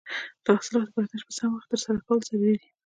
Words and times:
د 0.43 0.45
حاصلاتو 0.57 0.93
برداشت 0.95 1.25
په 1.27 1.33
سم 1.37 1.49
وخت 1.53 1.67
ترسره 1.71 1.99
کول 2.05 2.19
ضروري 2.27 2.55
دي. 2.61 2.67